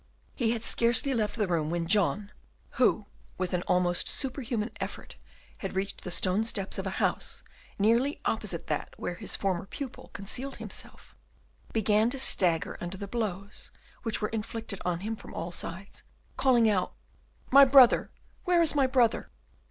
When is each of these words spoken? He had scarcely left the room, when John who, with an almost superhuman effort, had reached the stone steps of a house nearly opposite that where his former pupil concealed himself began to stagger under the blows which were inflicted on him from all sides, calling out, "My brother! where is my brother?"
He 0.33 0.49
had 0.49 0.63
scarcely 0.63 1.13
left 1.13 1.35
the 1.35 1.45
room, 1.45 1.69
when 1.69 1.85
John 1.85 2.31
who, 2.71 3.05
with 3.37 3.53
an 3.53 3.61
almost 3.67 4.07
superhuman 4.07 4.71
effort, 4.79 5.15
had 5.59 5.75
reached 5.75 6.03
the 6.03 6.09
stone 6.09 6.43
steps 6.43 6.79
of 6.79 6.87
a 6.87 6.97
house 6.97 7.43
nearly 7.77 8.19
opposite 8.25 8.65
that 8.65 8.95
where 8.97 9.13
his 9.13 9.35
former 9.35 9.67
pupil 9.67 10.09
concealed 10.13 10.55
himself 10.57 11.13
began 11.71 12.09
to 12.09 12.17
stagger 12.17 12.79
under 12.81 12.97
the 12.97 13.07
blows 13.07 13.69
which 14.01 14.21
were 14.23 14.29
inflicted 14.29 14.81
on 14.83 15.01
him 15.01 15.15
from 15.15 15.35
all 15.35 15.51
sides, 15.51 16.01
calling 16.35 16.67
out, 16.67 16.93
"My 17.51 17.63
brother! 17.63 18.09
where 18.45 18.63
is 18.63 18.73
my 18.73 18.87
brother?" 18.87 19.29